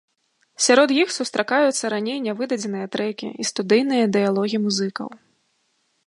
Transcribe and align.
Сярод 0.67 0.89
іх 1.01 1.09
сустракаюцца 1.17 1.91
раней 1.93 2.17
нявыдадзеныя 2.27 2.87
трэкі 2.95 3.27
і 3.43 3.47
студыйныя 3.49 4.03
дыялогі 4.17 4.57
музыкаў. 4.65 5.09